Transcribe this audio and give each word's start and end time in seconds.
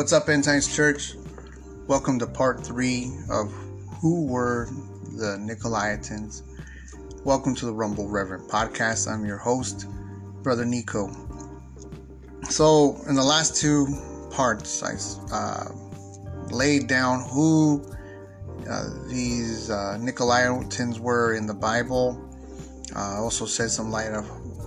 What's 0.00 0.14
up, 0.14 0.30
End 0.30 0.42
Times 0.42 0.74
Church? 0.74 1.12
Welcome 1.86 2.18
to 2.20 2.26
part 2.26 2.64
three 2.64 3.12
of 3.30 3.52
Who 4.00 4.24
Were 4.24 4.66
the 5.12 5.36
Nicolaitans. 5.38 6.40
Welcome 7.22 7.54
to 7.56 7.66
the 7.66 7.74
Rumble 7.74 8.08
Reverend 8.08 8.48
podcast. 8.48 9.12
I'm 9.12 9.26
your 9.26 9.36
host, 9.36 9.84
Brother 10.42 10.64
Nico. 10.64 11.10
So, 12.48 12.98
in 13.10 13.14
the 13.14 13.22
last 13.22 13.56
two 13.56 13.88
parts, 14.30 14.82
I 14.82 14.94
uh, 15.36 15.68
laid 16.50 16.86
down 16.86 17.28
who 17.28 17.84
uh, 18.70 18.88
these 19.06 19.68
uh, 19.68 19.98
Nicolaitans 20.00 20.98
were 20.98 21.34
in 21.34 21.44
the 21.44 21.52
Bible. 21.52 22.18
I 22.96 23.16
also 23.16 23.44
said 23.44 23.68
some 23.68 23.90
light 23.90 24.12
of 24.12 24.26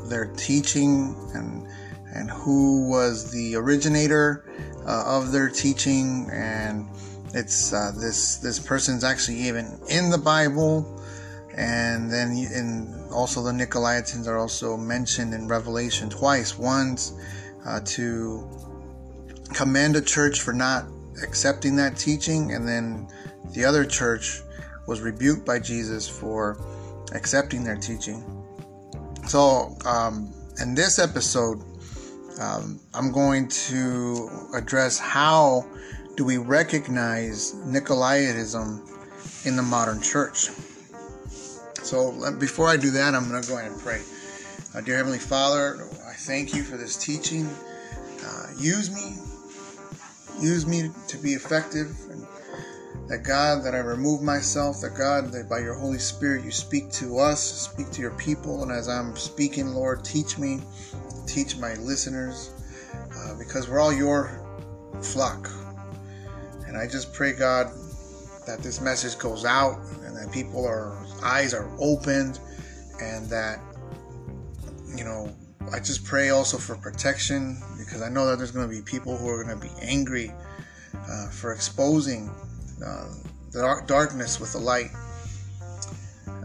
their 0.10 0.26
teaching 0.36 1.16
and 1.34 1.68
and 2.14 2.30
who 2.30 2.88
was 2.88 3.32
the 3.32 3.56
originator 3.56 4.46
uh, 4.86 5.04
of 5.06 5.32
their 5.32 5.50
teaching 5.50 6.30
and 6.32 6.88
it's 7.34 7.74
uh, 7.74 7.92
this 7.98 8.38
this 8.38 8.60
person's 8.60 9.04
actually 9.04 9.38
even 9.38 9.80
in 9.90 10.10
the 10.10 10.18
Bible. 10.18 11.00
And 11.56 12.12
then 12.12 12.32
in 12.32 13.08
also 13.12 13.44
the 13.44 13.52
Nicolaitans 13.52 14.28
are 14.28 14.38
also 14.38 14.76
mentioned 14.78 15.34
in 15.34 15.48
Revelation 15.48 16.10
twice. 16.10 16.58
Once 16.58 17.14
uh, 17.66 17.80
to 17.86 18.48
commend 19.54 19.96
a 19.96 20.02
church 20.02 20.42
for 20.42 20.54
not 20.54 20.86
accepting 21.22 21.76
that 21.76 21.96
teaching 21.96 22.54
and 22.54 22.68
then 22.68 23.08
the 23.54 23.64
other 23.64 23.86
church 23.86 24.42
was 24.88 25.02
rebuked 25.02 25.46
by 25.46 25.60
Jesus 25.60 26.08
for 26.08 26.58
accepting 27.14 27.64
their 27.64 27.78
teaching. 27.78 28.24
So 29.28 29.76
um, 29.86 30.34
in 30.60 30.76
this 30.76 31.00
episode 31.00 31.62
um, 32.44 32.80
I'm 32.94 33.12
going 33.12 33.48
to 33.48 34.30
address 34.54 35.00
how 35.00 35.66
do 36.16 36.26
we 36.26 36.38
recognize 36.38 37.54
Nicolaitism 37.66 39.46
in 39.46 39.56
the 39.56 39.64
modern 39.64 40.02
church. 40.02 40.50
So 41.84 42.32
before 42.40 42.68
I 42.68 42.78
do 42.78 42.92
that, 42.92 43.16
I'm 43.16 43.30
going 43.30 43.42
to 43.42 43.48
go 43.48 43.58
ahead 43.58 43.72
and 43.72 43.80
pray. 43.80 44.02
Uh, 44.76 44.82
dear 44.82 44.98
Heavenly 44.98 45.20
Father, 45.20 45.88
I 46.06 46.14
thank 46.14 46.54
you 46.54 46.64
for 46.64 46.76
this 46.76 46.98
teaching. 46.98 47.48
Uh, 48.26 48.48
use 48.58 48.92
me, 48.94 49.16
use 50.42 50.66
me 50.66 50.90
to 51.08 51.18
be 51.18 51.34
effective, 51.34 51.96
and 52.10 52.28
that 53.08 53.24
God, 53.24 53.64
that 53.64 53.74
I 53.74 53.80
remove 53.80 54.22
myself, 54.22 54.82
that 54.82 54.96
God, 54.96 55.32
that 55.32 55.48
by 55.50 55.60
your 55.60 55.76
Holy 55.76 56.00
Spirit 56.00 56.44
you 56.44 56.52
speak 56.52 56.90
to 56.92 57.20
us, 57.20 57.42
speak 57.42 57.92
to 57.92 58.02
your 58.02 58.12
people, 58.12 58.64
and 58.64 58.72
as 58.72 58.90
I'm 58.90 59.16
speaking, 59.16 59.74
Lord, 59.74 60.04
teach 60.04 60.38
me 60.38 60.62
teach 61.26 61.58
my 61.58 61.76
listeners 61.76 62.52
uh, 63.16 63.38
because 63.38 63.70
we're 63.70 63.80
all 63.80 63.94
your 63.94 64.40
flock. 65.02 65.50
And 66.68 66.78
I 66.78 66.88
just 66.88 67.14
pray, 67.14 67.34
God, 67.34 67.68
that 68.46 68.60
this 68.60 68.82
message 68.82 69.18
goes 69.18 69.46
out 69.46 69.80
and 70.06 70.16
that 70.16 70.32
people 70.32 70.66
are 70.66 70.98
eyes 71.24 71.54
are 71.54 71.70
opened 71.80 72.40
and 73.02 73.30
that 73.30 73.60
you 74.96 75.04
know 75.04 75.34
I 75.72 75.80
just 75.80 76.04
pray 76.04 76.30
also 76.30 76.58
for 76.58 76.76
protection 76.76 77.58
because 77.78 78.02
I 78.02 78.10
know 78.10 78.26
that 78.28 78.38
there's 78.38 78.52
going 78.52 78.70
to 78.70 78.76
be 78.76 78.82
people 78.82 79.18
who 79.18 79.30
are 79.30 79.44
going 79.44 79.60
to 79.60 79.66
be 79.66 79.72
angry 79.82 80.32
uh, 80.94 81.30
for 81.30 81.54
exposing 81.54 82.30
uh, 82.86 83.14
the 83.52 83.82
darkness 83.88 84.40
with 84.40 84.52
the 84.52 84.60
light. 84.60 84.92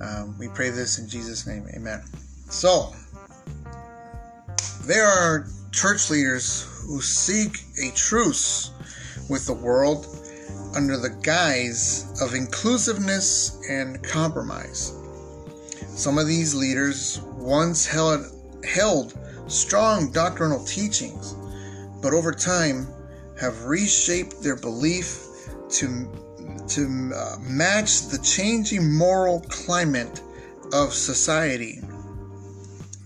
Um, 0.01 0.39
we 0.39 0.49
pray 0.49 0.71
this 0.71 0.99
in 0.99 1.09
Jesus' 1.09 1.47
name, 1.47 1.67
Amen. 1.75 2.03
So 2.49 2.93
there 4.89 5.07
are 5.07 5.47
church 5.71 6.09
leaders 6.09 6.63
who 6.87 7.03
seek 7.03 7.59
a 7.85 7.95
truce 7.95 8.71
with 9.29 9.45
the 9.45 9.53
world 9.53 10.07
under 10.75 10.97
the 10.97 11.11
guise 11.23 12.11
of 12.23 12.35
inclusiveness 12.35 13.61
and 13.69 14.03
compromise. 14.03 14.95
Some 15.89 16.17
of 16.17 16.27
these 16.27 16.55
leaders 16.55 17.21
once 17.37 17.87
held, 17.87 18.33
held 18.65 19.13
strong 19.47 20.11
doctrinal 20.11 20.65
teachings, 20.65 21.35
but 22.01 22.15
over 22.15 22.33
time 22.33 22.89
have 23.39 23.65
reshaped 23.65 24.43
their 24.43 24.57
belief 24.57 25.23
to, 25.69 26.09
to 26.67 27.13
uh, 27.15 27.37
match 27.43 28.07
the 28.09 28.19
changing 28.25 28.91
moral 28.97 29.41
climate 29.51 30.23
of 30.73 30.95
society 30.95 31.83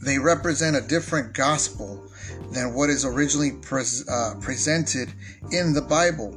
they 0.03 0.19
represent 0.19 0.77
a 0.77 0.81
different 0.81 1.33
gospel 1.33 2.03
than 2.51 2.75
what 2.75 2.91
is 2.91 3.05
originally 3.05 3.53
pres- 3.53 4.07
uh, 4.09 4.35
presented 4.41 5.13
in 5.53 5.73
the 5.73 5.81
Bible. 5.81 6.37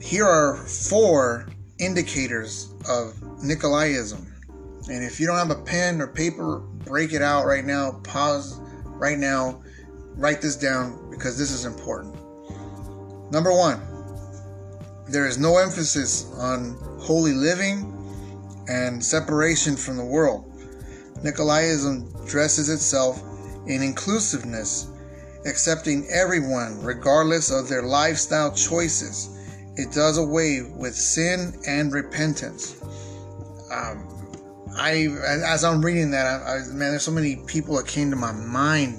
Here 0.00 0.26
are 0.26 0.56
four 0.56 1.46
indicators 1.78 2.72
of 2.88 3.14
Nicolaism. 3.42 4.26
And 4.90 5.04
if 5.04 5.20
you 5.20 5.26
don't 5.26 5.38
have 5.38 5.50
a 5.50 5.62
pen 5.62 6.00
or 6.00 6.08
paper, 6.08 6.58
break 6.84 7.12
it 7.12 7.22
out 7.22 7.46
right 7.46 7.64
now, 7.64 7.92
pause 8.02 8.58
right 8.86 9.18
now, 9.18 9.62
write 10.16 10.42
this 10.42 10.56
down 10.56 11.10
because 11.10 11.38
this 11.38 11.52
is 11.52 11.64
important. 11.64 12.14
Number 13.30 13.52
one, 13.52 13.80
there 15.08 15.26
is 15.26 15.38
no 15.38 15.58
emphasis 15.58 16.32
on 16.38 16.76
holy 16.98 17.32
living 17.32 17.88
and 18.68 19.04
separation 19.04 19.76
from 19.76 19.96
the 19.96 20.04
world. 20.04 20.51
Nicolaism 21.22 22.26
dresses 22.28 22.68
itself 22.68 23.22
in 23.66 23.82
inclusiveness, 23.82 24.88
accepting 25.46 26.08
everyone 26.10 26.82
regardless 26.82 27.50
of 27.50 27.68
their 27.68 27.82
lifestyle 27.82 28.52
choices. 28.52 29.38
It 29.76 29.92
does 29.92 30.18
away 30.18 30.62
with 30.62 30.94
sin 30.94 31.54
and 31.66 31.92
repentance. 31.92 32.82
Um, 33.72 34.08
I, 34.76 35.08
as 35.44 35.64
I'm 35.64 35.82
reading 35.84 36.10
that, 36.10 36.26
I, 36.26 36.56
I, 36.56 36.58
man, 36.68 36.90
there's 36.90 37.02
so 37.02 37.12
many 37.12 37.36
people 37.46 37.76
that 37.76 37.86
came 37.86 38.10
to 38.10 38.16
my 38.16 38.32
mind. 38.32 38.98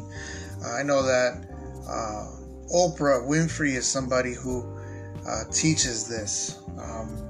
Uh, 0.63 0.71
I 0.71 0.83
know 0.83 1.03
that 1.03 1.45
uh, 1.87 2.33
Oprah 2.73 3.27
Winfrey 3.27 3.75
is 3.75 3.85
somebody 3.85 4.33
who 4.33 4.77
uh, 5.27 5.43
teaches 5.51 6.07
this. 6.07 6.59
Um, 6.79 7.29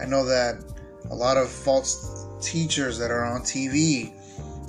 I 0.00 0.04
know 0.04 0.24
that 0.24 0.62
a 1.10 1.14
lot 1.14 1.36
of 1.36 1.50
false 1.50 2.26
teachers 2.40 2.98
that 2.98 3.10
are 3.10 3.24
on 3.24 3.42
TV 3.42 4.12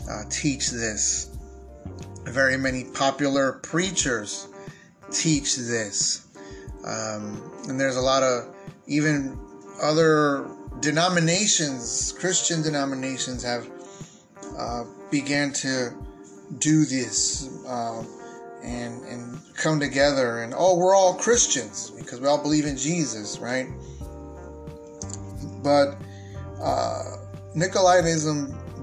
uh, 0.10 0.24
teach 0.30 0.72
this. 0.72 1.30
Very 2.24 2.58
many 2.58 2.84
popular 2.84 3.54
preachers 3.64 4.48
teach 5.12 5.56
this. 5.56 6.28
Um, 6.86 7.52
and 7.68 7.80
there's 7.80 7.96
a 7.96 8.02
lot 8.02 8.24
of 8.24 8.56
even 8.88 9.40
other 9.82 10.48
denominations, 10.80 12.14
Christian 12.20 12.62
denominations, 12.62 13.44
have 13.44 13.68
uh, 14.58 14.84
began 15.12 15.52
to 15.52 15.92
do 16.60 16.86
this 16.86 17.50
uh, 17.68 18.04
and 18.64 19.04
and 19.06 19.42
come 19.56 19.80
together 19.80 20.44
and 20.44 20.54
oh, 20.56 20.78
we're 20.78 20.96
all 20.96 21.14
Christians 21.16 21.92
because 21.92 22.20
we 22.20 22.28
all 22.28 22.42
believe 22.42 22.66
in 22.66 22.78
Jesus, 22.78 23.40
right? 23.40 23.68
But 25.64 25.98
uh, 26.62 27.18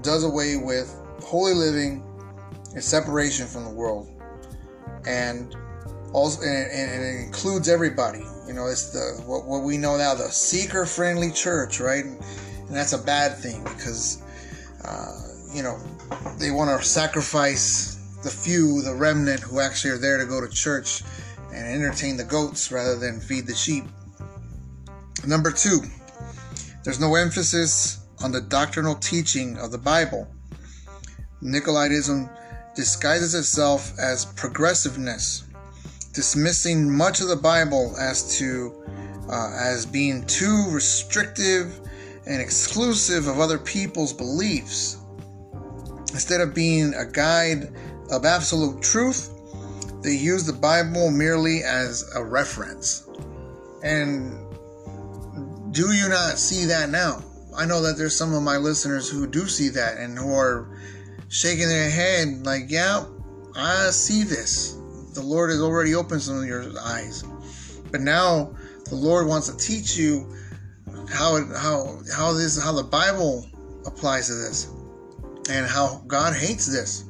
does 0.01 0.23
away 0.23 0.57
with 0.57 0.99
holy 1.23 1.53
living 1.53 2.03
and 2.73 2.83
separation 2.83 3.47
from 3.47 3.63
the 3.65 3.69
world, 3.69 4.09
and 5.07 5.55
also 6.11 6.41
and, 6.41 6.71
and 6.71 7.03
it 7.03 7.25
includes 7.25 7.69
everybody. 7.69 8.25
You 8.47 8.53
know, 8.53 8.67
it's 8.67 8.91
the 8.91 9.23
what, 9.25 9.45
what 9.45 9.63
we 9.63 9.77
know 9.77 9.97
now 9.97 10.13
the 10.13 10.29
seeker-friendly 10.29 11.31
church, 11.31 11.79
right? 11.79 12.03
And, 12.03 12.19
and 12.67 12.75
that's 12.75 12.93
a 12.93 12.97
bad 12.97 13.37
thing 13.37 13.63
because 13.63 14.21
uh, 14.85 15.17
you 15.53 15.63
know 15.63 15.79
they 16.39 16.51
want 16.51 16.69
to 16.69 16.85
sacrifice 16.85 18.19
the 18.23 18.29
few, 18.29 18.81
the 18.81 18.93
remnant 18.93 19.41
who 19.41 19.59
actually 19.59 19.91
are 19.91 19.97
there 19.97 20.17
to 20.17 20.25
go 20.25 20.39
to 20.39 20.47
church 20.47 21.03
and 21.53 21.67
entertain 21.67 22.17
the 22.17 22.23
goats 22.23 22.71
rather 22.71 22.97
than 22.97 23.19
feed 23.19 23.45
the 23.45 23.53
sheep. 23.53 23.83
Number 25.27 25.51
two, 25.51 25.81
there's 26.83 26.99
no 26.99 27.15
emphasis 27.15 27.99
on 28.23 28.31
the 28.31 28.41
doctrinal 28.41 28.95
teaching 28.95 29.57
of 29.57 29.71
the 29.71 29.77
Bible. 29.77 30.27
Nicolaitism 31.43 32.29
disguises 32.73 33.35
itself 33.35 33.97
as 33.99 34.25
progressiveness, 34.25 35.43
dismissing 36.13 36.89
much 36.89 37.19
of 37.19 37.27
the 37.27 37.35
Bible 37.35 37.95
as 37.99 38.37
to 38.37 38.73
uh, 39.29 39.51
as 39.59 39.85
being 39.85 40.25
too 40.25 40.65
restrictive 40.69 41.79
and 42.25 42.41
exclusive 42.41 43.27
of 43.27 43.39
other 43.39 43.57
people's 43.57 44.13
beliefs. 44.13 44.97
Instead 46.11 46.41
of 46.41 46.53
being 46.53 46.93
a 46.93 47.05
guide 47.05 47.73
of 48.09 48.25
absolute 48.25 48.81
truth, 48.81 49.29
they 50.01 50.13
use 50.13 50.45
the 50.45 50.53
Bible 50.53 51.11
merely 51.11 51.63
as 51.63 52.09
a 52.15 52.23
reference. 52.23 53.07
And 53.83 54.37
do 55.73 55.91
you 55.91 56.07
not 56.07 56.37
see 56.37 56.65
that 56.65 56.89
now? 56.89 57.23
I 57.55 57.65
know 57.65 57.81
that 57.81 57.97
there's 57.97 58.15
some 58.15 58.33
of 58.33 58.43
my 58.43 58.57
listeners 58.57 59.09
who 59.09 59.27
do 59.27 59.47
see 59.47 59.69
that 59.69 59.97
and 59.97 60.17
who 60.17 60.33
are 60.33 60.77
shaking 61.33 61.67
their 61.67 61.89
head 61.89 62.45
like, 62.45 62.65
yeah, 62.69 63.03
I 63.55 63.89
see 63.89 64.23
this. 64.23 64.73
The 65.13 65.21
Lord 65.21 65.49
has 65.49 65.61
already 65.61 65.95
opened 65.95 66.21
some 66.21 66.37
of 66.37 66.45
your 66.45 66.71
eyes. 66.79 67.23
But 67.91 68.01
now 68.01 68.55
the 68.85 68.95
Lord 68.95 69.27
wants 69.27 69.49
to 69.49 69.57
teach 69.57 69.97
you 69.97 70.31
how 71.09 71.35
it, 71.37 71.47
how 71.57 71.99
how 72.15 72.33
this 72.33 72.61
how 72.61 72.71
the 72.71 72.83
Bible 72.83 73.47
applies 73.85 74.27
to 74.27 74.35
this, 74.35 74.71
and 75.49 75.65
how 75.65 76.03
God 76.07 76.35
hates 76.35 76.67
this, 76.71 77.05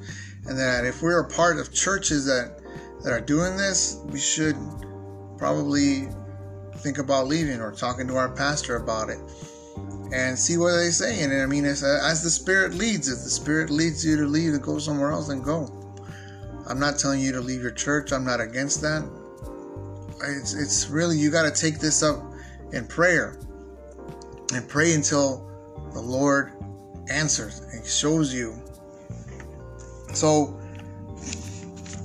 and 0.48 0.58
that 0.58 0.86
if 0.86 1.02
we're 1.02 1.19
a 1.19 1.30
part 1.30 1.60
of 1.60 1.74
churches 1.74 2.26
that 2.26 2.60
that 3.04 3.12
are 3.12 3.22
doing 3.22 3.58
this, 3.58 4.00
we 4.06 4.19
should 4.19 4.56
probably 5.38 6.08
think 6.78 6.98
about 6.98 7.28
leaving 7.28 7.60
or 7.60 7.72
talking 7.72 8.08
to 8.08 8.16
our 8.16 8.30
pastor 8.30 8.78
about 8.78 9.10
it 9.10 9.19
and 10.14 10.38
see 10.38 10.58
what 10.58 10.75
they 10.78 10.90
say. 10.90 11.24
And 11.24 11.34
I 11.34 11.46
mean, 11.46 11.66
as, 11.66 11.84
uh, 11.84 12.00
as 12.04 12.22
the 12.22 12.30
Spirit 12.30 12.74
leads, 12.74 13.08
if 13.08 13.24
the 13.24 13.30
Spirit 13.30 13.70
leads 13.70 14.06
you 14.06 14.16
to 14.18 14.25
leave 14.25 14.54
to 14.54 14.60
go 14.60 14.78
somewhere 14.78 15.12
else, 15.12 15.28
then 15.28 15.42
go. 15.42 15.68
I'm 16.68 16.80
not 16.80 17.00
telling 17.00 17.20
you 17.20 17.31
to 17.34 17.42
leave 17.42 17.62
your 17.62 17.72
church. 17.72 18.12
I'm 18.12 18.24
not 18.24 18.40
against 18.40 18.81
that. 18.81 19.10
It's, 20.25 20.54
it's 20.54 20.88
really, 20.90 21.18
you 21.18 21.31
got 21.31 21.44
to 21.44 21.62
take 21.62 21.80
this 21.80 22.04
up 22.04 22.24
in 22.72 22.88
prayer 22.88 23.40
and 24.54 24.68
pray 24.70 24.94
until 24.94 25.50
the 25.94 26.00
Lord 26.00 26.54
answers 27.10 27.60
and 27.60 27.86
shows 27.86 28.34
you. 28.34 28.56
So, 30.14 30.60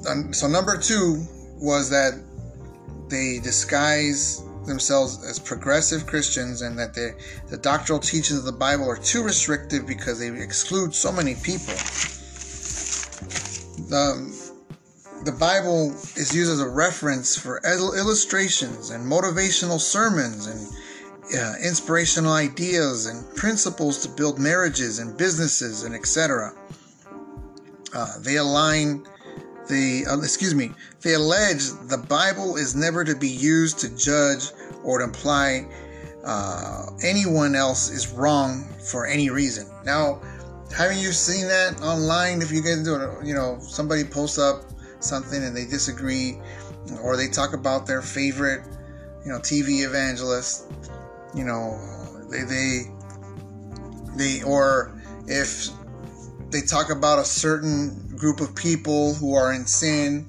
um, 0.08 0.32
so 0.32 0.48
number 0.48 0.76
two 0.78 1.24
was 1.60 1.90
that 1.90 2.20
they 3.08 3.38
disguise 3.38 4.42
themselves 4.68 5.24
as 5.24 5.38
progressive 5.38 6.06
Christians 6.06 6.62
and 6.62 6.78
that 6.78 6.94
the 6.94 7.56
doctrinal 7.56 8.00
teachings 8.00 8.38
of 8.38 8.44
the 8.44 8.52
Bible 8.52 8.88
are 8.88 8.96
too 8.96 9.22
restrictive 9.22 9.86
because 9.86 10.18
they 10.18 10.28
exclude 10.28 10.94
so 10.94 11.10
many 11.10 11.34
people. 11.34 11.74
The, 13.88 14.52
the 15.24 15.32
Bible 15.32 15.90
is 16.16 16.34
used 16.34 16.52
as 16.52 16.60
a 16.60 16.68
reference 16.68 17.36
for 17.36 17.60
illustrations 17.64 18.90
and 18.90 19.04
motivational 19.04 19.80
sermons 19.80 20.46
and 20.46 20.68
uh, 21.36 21.54
inspirational 21.62 22.32
ideas 22.32 23.06
and 23.06 23.36
principles 23.36 24.02
to 24.02 24.08
build 24.08 24.38
marriages 24.38 24.98
and 24.98 25.16
businesses 25.16 25.82
and 25.82 25.94
etc. 25.94 26.52
Uh, 27.94 28.18
they 28.20 28.36
align 28.36 29.06
the 29.68 30.06
uh, 30.08 30.18
excuse 30.18 30.54
me 30.54 30.70
they 31.02 31.14
allege 31.14 31.70
the 31.88 31.98
bible 32.08 32.56
is 32.56 32.74
never 32.74 33.04
to 33.04 33.14
be 33.14 33.28
used 33.28 33.78
to 33.78 33.94
judge 33.96 34.50
or 34.82 34.98
to 34.98 35.04
imply 35.04 35.66
uh, 36.24 36.90
anyone 37.02 37.54
else 37.54 37.90
is 37.90 38.08
wrong 38.12 38.68
for 38.90 39.06
any 39.06 39.30
reason. 39.30 39.66
Now 39.84 40.20
haven't 40.76 40.98
you 40.98 41.12
seen 41.12 41.48
that 41.48 41.80
online? 41.80 42.42
If 42.42 42.52
you 42.52 42.62
get 42.62 42.78
into 42.78 43.18
you 43.24 43.34
know 43.34 43.58
somebody 43.60 44.04
posts 44.04 44.38
up 44.38 44.64
something 45.00 45.42
and 45.42 45.56
they 45.56 45.64
disagree 45.64 46.38
or 47.02 47.16
they 47.16 47.28
talk 47.28 47.52
about 47.54 47.86
their 47.86 48.02
favorite 48.02 48.62
you 49.24 49.30
know 49.30 49.38
tv 49.38 49.84
evangelist 49.86 50.72
you 51.34 51.44
know 51.44 51.78
they 52.30 52.42
they 52.42 52.82
they 54.16 54.42
or 54.42 54.92
if 55.26 55.68
they 56.50 56.62
talk 56.62 56.90
about 56.90 57.18
a 57.18 57.24
certain 57.24 58.07
group 58.18 58.40
of 58.40 58.54
people 58.54 59.14
who 59.14 59.34
are 59.34 59.52
in 59.52 59.66
sin 59.66 60.26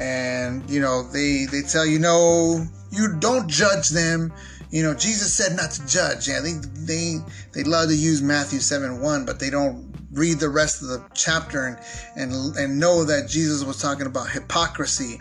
and 0.00 0.68
you 0.70 0.80
know 0.80 1.02
they 1.02 1.46
they 1.50 1.62
tell 1.62 1.84
you 1.84 1.98
no 1.98 2.64
you 2.90 3.16
don't 3.18 3.48
judge 3.48 3.90
them 3.90 4.32
you 4.70 4.82
know 4.82 4.94
jesus 4.94 5.34
said 5.34 5.56
not 5.56 5.70
to 5.70 5.86
judge 5.86 6.28
yeah 6.28 6.40
they 6.40 6.54
they 6.86 7.18
they 7.52 7.62
love 7.62 7.88
to 7.88 7.96
use 7.96 8.22
matthew 8.22 8.58
7 8.58 9.00
1 9.00 9.26
but 9.26 9.38
they 9.38 9.50
don't 9.50 9.92
read 10.12 10.38
the 10.40 10.48
rest 10.48 10.82
of 10.82 10.88
the 10.88 11.04
chapter 11.14 11.66
and 11.66 11.78
and 12.16 12.56
and 12.56 12.78
know 12.80 13.04
that 13.04 13.28
jesus 13.28 13.64
was 13.64 13.80
talking 13.80 14.06
about 14.06 14.30
hypocrisy 14.30 15.20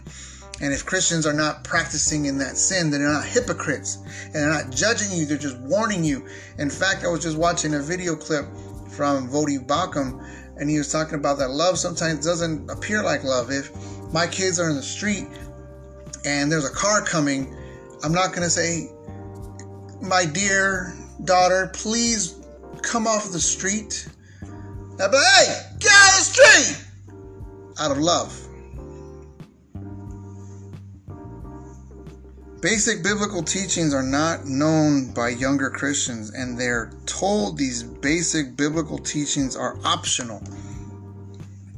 and 0.62 0.74
if 0.74 0.86
Christians 0.86 1.26
are 1.26 1.34
not 1.34 1.64
practicing 1.64 2.26
in 2.26 2.38
that 2.38 2.56
sin, 2.56 2.92
then 2.92 3.02
they're 3.02 3.12
not 3.12 3.26
hypocrites. 3.26 3.98
And 4.26 4.36
they're 4.36 4.48
not 4.48 4.70
judging 4.70 5.12
you, 5.12 5.26
they're 5.26 5.38
just 5.38 5.58
warning 5.58 6.04
you. 6.04 6.28
In 6.60 6.70
fact, 6.70 7.04
I 7.04 7.08
was 7.08 7.24
just 7.24 7.36
watching 7.36 7.74
a 7.74 7.80
video 7.80 8.16
clip 8.16 8.46
from 8.90 9.28
Voddie 9.28 9.66
Baucham 9.66 10.24
and 10.62 10.70
he 10.70 10.78
was 10.78 10.92
talking 10.92 11.16
about 11.16 11.40
that 11.40 11.50
love 11.50 11.80
sometimes 11.80 12.24
doesn't 12.24 12.70
appear 12.70 13.02
like 13.04 13.24
love. 13.24 13.50
If 13.50 13.72
my 14.14 14.28
kids 14.28 14.60
are 14.60 14.70
in 14.70 14.76
the 14.76 14.84
street 14.84 15.28
and 16.24 16.52
there's 16.52 16.66
a 16.66 16.74
car 16.74 17.02
coming, 17.02 17.58
I'm 18.04 18.14
not 18.14 18.30
going 18.30 18.44
to 18.44 18.50
say, 18.50 18.92
my 20.02 20.24
dear 20.24 20.96
daughter, 21.26 21.72
please 21.74 22.36
come 22.84 23.08
off 23.08 23.32
the 23.32 23.40
street. 23.40 24.08
I'll 25.00 25.10
be 25.10 25.18
like, 25.18 25.48
hey, 25.48 25.62
get 25.80 25.92
out 25.92 26.10
of 26.12 26.18
the 26.20 26.24
street! 26.24 26.88
Out 27.80 27.90
of 27.90 27.98
love. 27.98 28.48
Basic 32.62 33.02
biblical 33.02 33.42
teachings 33.42 33.92
are 33.92 34.04
not 34.04 34.46
known 34.46 35.08
by 35.14 35.30
younger 35.30 35.72
Christians, 35.72 36.30
and 36.30 36.60
they're 36.60 36.92
told 37.08 37.58
these 37.58 37.82
basic 37.82 38.56
biblical 38.56 39.00
teachings 39.00 39.56
are 39.56 39.80
optional. 39.84 40.44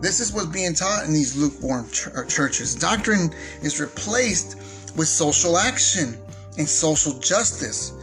This 0.01 0.19
is 0.19 0.33
what's 0.33 0.47
being 0.47 0.73
taught 0.73 1.05
in 1.05 1.13
these 1.13 1.37
lukewarm 1.37 1.89
ch- 1.89 2.09
uh, 2.09 2.25
churches. 2.25 2.75
Doctrine 2.75 3.33
is 3.61 3.79
replaced 3.79 4.57
with 4.97 5.07
social 5.07 5.57
action 5.57 6.17
and 6.57 6.67
social 6.67 7.17
justice, 7.19 7.93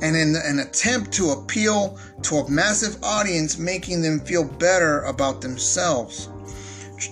and 0.00 0.14
in 0.14 0.36
an 0.36 0.60
attempt 0.60 1.10
to 1.14 1.30
appeal 1.30 1.98
to 2.22 2.36
a 2.36 2.48
massive 2.48 3.02
audience, 3.02 3.58
making 3.58 4.00
them 4.00 4.20
feel 4.20 4.44
better 4.44 5.02
about 5.02 5.40
themselves. 5.40 6.28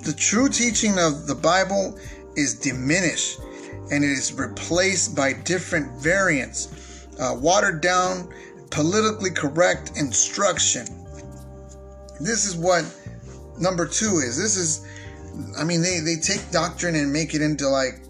The 0.04 0.14
true 0.16 0.48
teaching 0.48 1.00
of 1.00 1.26
the 1.26 1.34
Bible 1.34 1.98
is 2.36 2.54
diminished 2.54 3.40
and 3.90 4.04
it 4.04 4.10
is 4.10 4.32
replaced 4.32 5.14
by 5.14 5.32
different 5.32 5.92
variants, 6.00 7.06
uh, 7.20 7.36
watered 7.38 7.80
down, 7.80 8.32
politically 8.70 9.30
correct 9.30 9.92
instruction. 9.96 10.86
This 12.20 12.46
is 12.46 12.56
what 12.56 12.84
number 13.58 13.86
two 13.86 14.20
is. 14.24 14.36
This 14.36 14.56
is, 14.56 14.86
I 15.58 15.64
mean, 15.64 15.82
they, 15.82 16.00
they 16.00 16.16
take 16.16 16.50
doctrine 16.50 16.96
and 16.96 17.12
make 17.12 17.34
it 17.34 17.42
into 17.42 17.68
like 17.68 18.04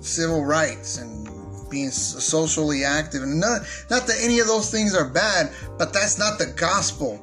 civil 0.00 0.44
rights 0.44 0.98
and 0.98 1.26
being 1.70 1.90
socially 1.90 2.84
active. 2.84 3.22
And 3.22 3.40
not, 3.40 3.62
not 3.90 4.06
that 4.06 4.16
any 4.20 4.38
of 4.40 4.46
those 4.46 4.70
things 4.70 4.94
are 4.94 5.08
bad, 5.08 5.52
but 5.78 5.92
that's 5.92 6.18
not 6.18 6.38
the 6.38 6.46
gospel. 6.46 7.22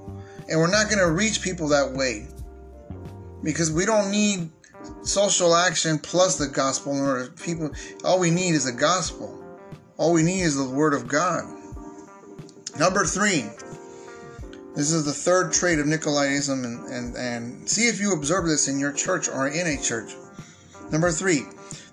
And 0.50 0.60
we're 0.60 0.72
not 0.72 0.90
going 0.90 1.00
to 1.00 1.12
reach 1.12 1.42
people 1.42 1.68
that 1.70 1.92
way 1.94 2.28
because 3.44 3.72
we 3.72 3.86
don't 3.86 4.12
need 4.12 4.50
social 5.04 5.56
action 5.56 5.98
plus 6.00 6.38
the 6.38 6.48
gospel 6.48 6.94
in 6.94 7.02
order 7.02 7.30
people 7.44 7.72
all 8.04 8.20
we 8.20 8.30
need 8.30 8.56
is 8.56 8.66
the 8.66 8.72
gospel 8.72 9.40
all 9.98 10.13
we 10.13 10.24
need 10.24 10.42
is 10.42 10.56
the 10.56 10.70
word 10.70 10.94
of 10.94 11.08
god 11.08 11.44
number 12.78 13.06
three 13.06 13.50
this 14.75 14.92
is 14.92 15.06
the 15.06 15.13
third 15.13 15.54
trait 15.54 15.78
of 15.78 15.86
Nicolaitanism, 15.86 16.66
and, 16.66 16.88
and, 16.88 17.16
and 17.16 17.70
see 17.70 17.88
if 17.88 18.02
you 18.02 18.13
observe 18.13 18.48
this 18.48 18.68
in 18.68 18.80
your 18.80 18.92
church 18.92 19.30
or 19.30 19.48
in 19.48 19.68
a 19.68 19.80
church. 19.80 20.16
Number 20.92 21.12
three, 21.12 21.44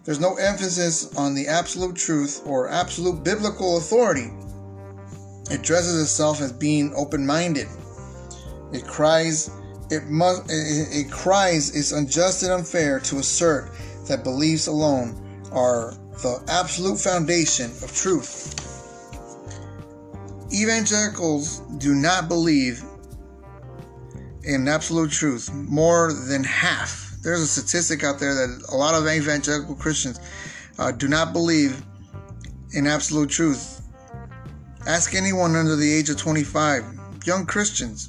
there's 0.05 0.19
no 0.19 0.37
emphasis 0.37 1.15
on 1.15 1.35
the 1.35 1.47
absolute 1.47 1.95
truth 1.95 2.43
or 2.47 2.71
absolute 2.71 3.23
biblical 3.23 3.77
authority. 3.77 4.33
It 5.51 5.63
dresses 5.63 6.01
itself 6.01 6.41
as 6.41 6.53
being 6.53 6.95
open 6.97 7.27
minded. 7.27 7.69
It 8.73 8.87
cries 8.87 9.51
it 9.91 10.07
must 10.07 10.45
it, 10.51 11.07
it 11.07 11.11
cries 11.11 11.75
it's 11.77 11.93
unjust 11.93 12.43
and 12.43 12.53
unfair 12.53 13.01
to 13.01 13.19
assert 13.19 13.73
that 14.07 14.25
beliefs 14.25 14.67
alone 14.67 15.15
are 15.53 15.95
the 16.23 16.43
absolute 16.49 16.99
foundation 16.99 17.71
of 17.83 17.93
truth. 17.95 18.57
Evangelicals 20.53 21.61
do 21.79 21.95
not 21.95 22.29
believe 22.29 22.83
in 24.45 24.67
absolute 24.69 25.11
truth 25.11 25.53
more 25.53 26.13
than 26.13 26.43
half. 26.45 27.17
There's 27.23 27.41
a 27.41 27.47
statistic 27.47 28.05
out 28.05 28.19
there 28.19 28.35
that 28.35 28.65
a 28.73 28.77
lot 28.77 28.95
of 28.95 29.07
evangelical 29.07 29.75
Christians 29.75 30.21
uh, 30.79 30.93
do 30.93 31.09
not 31.09 31.33
believe 31.33 31.83
in 32.73 32.87
absolute 32.87 33.31
truth. 33.31 33.83
Ask 34.87 35.15
anyone 35.15 35.57
under 35.57 35.77
the 35.77 35.93
age 35.93 36.09
of 36.09 36.17
25, 36.17 36.85
young 37.27 37.45
Christians, 37.45 38.09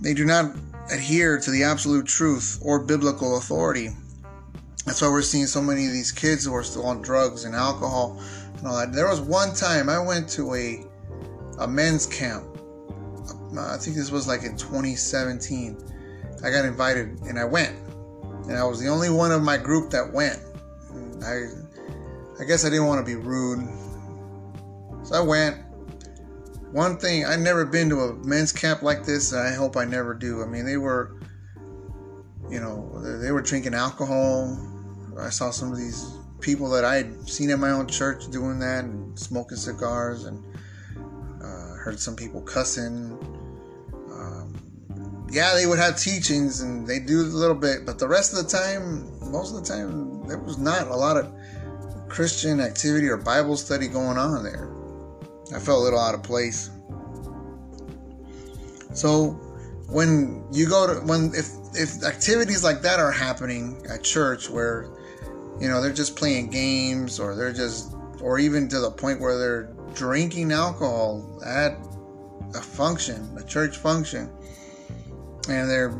they 0.00 0.14
do 0.14 0.24
not 0.24 0.54
adhere 0.90 1.38
to 1.38 1.50
the 1.50 1.64
absolute 1.64 2.06
truth 2.06 2.58
or 2.62 2.80
biblical 2.80 3.38
authority. 3.38 3.90
That's 4.84 5.02
why 5.02 5.08
we're 5.08 5.22
seeing 5.22 5.46
so 5.46 5.60
many 5.60 5.86
of 5.86 5.92
these 5.92 6.12
kids 6.12 6.44
who 6.44 6.54
are 6.54 6.62
still 6.62 6.86
on 6.86 7.02
drugs 7.02 7.44
and 7.44 7.54
alcohol 7.54 8.20
and 8.58 8.66
all 8.66 8.76
that. 8.76 8.92
There 8.92 9.08
was 9.08 9.20
one 9.20 9.52
time 9.54 9.88
I 9.88 9.98
went 9.98 10.28
to 10.30 10.54
a 10.54 10.84
a 11.58 11.66
men's 11.66 12.06
camp. 12.06 12.44
Uh, 13.56 13.74
I 13.74 13.78
think 13.78 13.96
this 13.96 14.10
was 14.10 14.28
like 14.28 14.42
in 14.42 14.56
2017. 14.56 15.76
I 16.44 16.50
got 16.50 16.64
invited 16.64 17.18
and 17.22 17.38
I 17.38 17.44
went, 17.44 17.74
and 18.46 18.56
I 18.56 18.64
was 18.64 18.78
the 18.78 18.88
only 18.88 19.10
one 19.10 19.32
of 19.32 19.42
my 19.42 19.56
group 19.56 19.90
that 19.90 20.12
went. 20.12 20.38
I, 21.24 21.46
I 22.38 22.44
guess 22.44 22.64
I 22.64 22.68
didn't 22.68 22.86
want 22.86 23.04
to 23.04 23.06
be 23.06 23.16
rude, 23.16 23.66
so 25.02 25.14
I 25.16 25.20
went 25.20 25.65
one 26.76 26.98
thing 26.98 27.24
I've 27.24 27.40
never 27.40 27.64
been 27.64 27.88
to 27.88 28.00
a 28.00 28.14
men's 28.16 28.52
camp 28.52 28.82
like 28.82 29.02
this, 29.02 29.32
and 29.32 29.40
I 29.40 29.54
hope 29.54 29.78
I 29.78 29.86
never 29.86 30.12
do. 30.12 30.42
I 30.42 30.46
mean, 30.46 30.66
they 30.66 30.76
were, 30.76 31.16
you 32.50 32.60
know, 32.60 33.00
they 33.18 33.32
were 33.32 33.40
drinking 33.40 33.72
alcohol. 33.72 34.58
I 35.18 35.30
saw 35.30 35.50
some 35.50 35.72
of 35.72 35.78
these 35.78 36.18
people 36.40 36.68
that 36.68 36.84
I 36.84 36.96
had 36.96 37.30
seen 37.30 37.48
in 37.48 37.60
my 37.60 37.70
own 37.70 37.88
church 37.88 38.30
doing 38.30 38.58
that 38.58 38.84
and 38.84 39.18
smoking 39.18 39.56
cigars 39.56 40.24
and 40.26 40.44
uh, 41.42 41.76
heard 41.76 41.98
some 41.98 42.14
people 42.14 42.42
cussing. 42.42 43.16
Um, 44.12 45.26
yeah, 45.32 45.54
they 45.54 45.64
would 45.64 45.78
have 45.78 45.98
teachings 45.98 46.60
and 46.60 46.86
they 46.86 46.98
do 46.98 47.22
a 47.22 47.22
little 47.22 47.56
bit, 47.56 47.86
but 47.86 47.98
the 47.98 48.06
rest 48.06 48.36
of 48.36 48.44
the 48.44 48.50
time, 48.50 49.18
most 49.32 49.54
of 49.54 49.64
the 49.64 49.66
time, 49.66 50.28
there 50.28 50.36
was 50.36 50.58
not 50.58 50.88
a 50.88 50.94
lot 50.94 51.16
of 51.16 51.32
Christian 52.10 52.60
activity 52.60 53.08
or 53.08 53.16
Bible 53.16 53.56
study 53.56 53.88
going 53.88 54.18
on 54.18 54.44
there. 54.44 54.75
I 55.54 55.58
felt 55.58 55.80
a 55.80 55.82
little 55.82 56.00
out 56.00 56.14
of 56.14 56.22
place. 56.22 56.70
So 58.92 59.38
when 59.88 60.44
you 60.52 60.68
go 60.68 60.86
to 60.86 61.00
when 61.06 61.32
if 61.34 61.50
if 61.74 62.02
activities 62.02 62.64
like 62.64 62.82
that 62.82 62.98
are 62.98 63.12
happening 63.12 63.84
at 63.88 64.02
church 64.02 64.50
where 64.50 64.88
you 65.60 65.68
know 65.68 65.80
they're 65.80 65.92
just 65.92 66.16
playing 66.16 66.50
games 66.50 67.20
or 67.20 67.34
they're 67.36 67.52
just 67.52 67.94
or 68.20 68.38
even 68.38 68.68
to 68.68 68.80
the 68.80 68.90
point 68.90 69.20
where 69.20 69.38
they're 69.38 69.72
drinking 69.94 70.50
alcohol 70.52 71.40
at 71.44 71.78
a 72.54 72.60
function 72.60 73.36
a 73.38 73.44
church 73.44 73.76
function 73.76 74.30
and 75.48 75.70
they're 75.70 75.90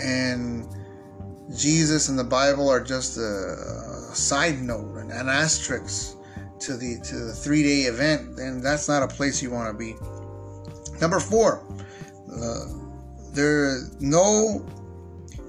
and 0.00 0.68
jesus 1.56 2.08
and 2.08 2.18
the 2.18 2.24
bible 2.24 2.68
are 2.68 2.82
just 2.82 3.16
a, 3.16 3.20
a 4.10 4.14
side 4.14 4.60
note 4.60 4.96
an, 4.96 5.10
an 5.10 5.28
asterisk 5.28 6.16
to 6.64 6.76
the 6.76 6.98
to 7.04 7.16
the 7.16 7.32
three 7.32 7.62
day 7.62 7.82
event 7.82 8.36
then 8.36 8.60
that's 8.60 8.88
not 8.88 9.02
a 9.02 9.08
place 9.08 9.42
you 9.42 9.50
want 9.50 9.70
to 9.70 9.76
be 9.76 9.94
number 11.00 11.20
four 11.20 11.64
uh, 12.30 12.66
no 14.00 14.64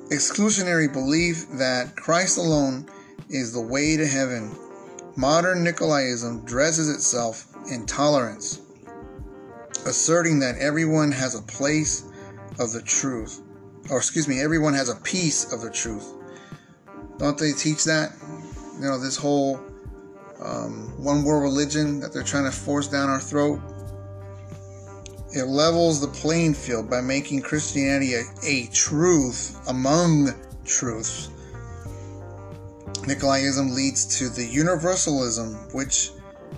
exclusionary 0.10 0.92
belief 0.92 1.48
that 1.52 1.96
christ 1.96 2.38
alone 2.38 2.88
is 3.34 3.52
the 3.52 3.62
way 3.62 3.98
to 3.98 4.06
heaven. 4.06 4.56
Modern 5.16 5.64
Nicolaism 5.64 6.46
dresses 6.46 6.90
itself 6.90 7.48
in 7.70 7.86
tolerance, 7.86 8.62
asserting 9.86 10.40
that 10.40 10.58
everyone 10.58 11.12
has 11.12 11.36
a 11.36 11.42
place 11.42 12.06
of 12.60 12.72
the 12.72 12.82
truth, 12.82 13.42
or 13.90 13.98
excuse 13.98 14.28
me, 14.28 14.40
everyone 14.40 14.74
has 14.74 14.90
a 14.90 14.96
piece 14.98 15.52
of 15.52 15.62
the 15.62 15.70
truth. 15.70 16.14
Don't 17.18 17.38
they 17.38 17.52
teach 17.52 17.84
that? 17.86 18.12
You 18.76 18.88
know, 18.88 19.00
this 19.00 19.18
whole 19.18 19.60
um, 20.44 20.94
one 20.98 21.24
world 21.24 21.44
religion 21.44 22.00
that 22.00 22.14
they're 22.14 22.24
trying 22.24 22.46
to 22.46 22.52
force 22.52 22.88
down 22.88 23.10
our 23.10 23.20
throat. 23.20 23.60
It 25.32 25.46
levels 25.46 26.00
the 26.00 26.08
playing 26.08 26.54
field 26.54 26.90
by 26.90 27.02
making 27.02 27.42
Christianity 27.42 28.14
a, 28.14 28.24
a 28.46 28.68
truth 28.68 29.60
among 29.68 30.34
truths 30.66 31.30
Nicolaism 33.06 33.74
leads 33.74 34.06
to 34.20 34.30
the 34.30 34.46
universalism, 34.46 35.56
which 35.74 36.12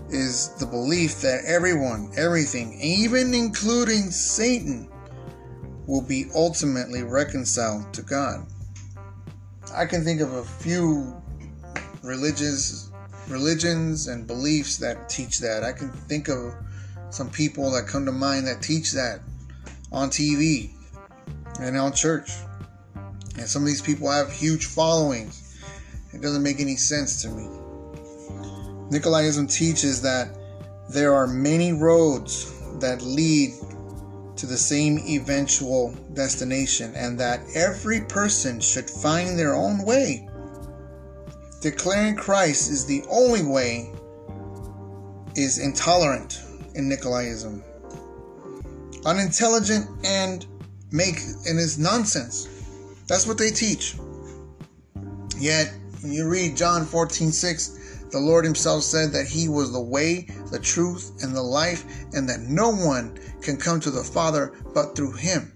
is 0.09 0.49
the 0.59 0.65
belief 0.65 1.21
that 1.21 1.43
everyone, 1.45 2.11
everything, 2.15 2.79
even 2.79 3.33
including 3.33 4.11
Satan, 4.11 4.87
will 5.87 6.03
be 6.03 6.25
ultimately 6.35 7.01
reconciled 7.01 7.91
to 7.95 8.03
God. 8.03 8.45
I 9.73 9.87
can 9.87 10.03
think 10.03 10.21
of 10.21 10.33
a 10.33 10.43
few 10.43 11.19
religious 12.03 12.84
religions 13.27 14.07
and 14.07 14.27
beliefs 14.27 14.77
that 14.77 15.09
teach 15.09 15.39
that. 15.39 15.63
I 15.63 15.71
can 15.71 15.89
think 15.89 16.29
of 16.29 16.53
some 17.09 17.29
people 17.29 17.71
that 17.71 17.87
come 17.87 18.05
to 18.05 18.11
mind 18.11 18.47
that 18.47 18.61
teach 18.61 18.91
that 18.91 19.21
on 19.91 20.09
TV 20.09 20.71
and 21.59 21.77
on 21.77 21.93
church. 21.93 22.31
And 23.37 23.47
some 23.47 23.63
of 23.63 23.67
these 23.67 23.81
people 23.81 24.09
have 24.09 24.31
huge 24.31 24.65
followings 24.65 25.45
it 26.15 26.21
doesn't 26.21 26.43
make 26.43 26.61
any 26.61 26.77
sense 26.77 27.21
to 27.23 27.29
me. 27.29 27.43
Nicolaism 28.89 29.51
teaches 29.53 30.01
that 30.01 30.29
there 30.89 31.13
are 31.13 31.27
many 31.27 31.73
roads 31.73 32.53
that 32.79 33.01
lead 33.01 33.51
to 34.37 34.45
the 34.45 34.57
same 34.57 34.97
eventual 34.99 35.93
destination 36.13 36.93
and 36.95 37.19
that 37.19 37.41
every 37.53 37.99
person 38.01 38.61
should 38.61 38.89
find 38.89 39.37
their 39.37 39.55
own 39.55 39.83
way. 39.83 40.27
Declaring 41.61 42.15
Christ 42.15 42.69
is 42.69 42.85
the 42.85 43.03
only 43.09 43.43
way 43.43 43.91
is 45.35 45.57
intolerant 45.57 46.41
in 46.75 46.89
Nicolaism. 46.89 47.63
Unintelligent 49.05 49.87
and 50.03 50.45
make 50.91 51.19
and 51.47 51.59
is 51.59 51.77
nonsense. 51.77 52.47
That's 53.07 53.27
what 53.27 53.37
they 53.37 53.51
teach. 53.51 53.95
Yet 55.37 55.73
when 56.01 56.11
you 56.11 56.27
read 56.27 56.55
John 56.55 56.85
14 56.85 57.31
6, 57.31 58.07
the 58.11 58.19
Lord 58.19 58.45
Himself 58.45 58.83
said 58.83 59.11
that 59.11 59.27
He 59.27 59.49
was 59.49 59.71
the 59.71 59.81
way, 59.81 60.27
the 60.51 60.59
truth, 60.59 61.11
and 61.21 61.35
the 61.35 61.41
life, 61.41 61.83
and 62.13 62.29
that 62.29 62.41
no 62.41 62.69
one 62.69 63.17
can 63.41 63.57
come 63.57 63.79
to 63.81 63.91
the 63.91 64.03
Father 64.03 64.53
but 64.73 64.95
through 64.95 65.13
Him. 65.13 65.51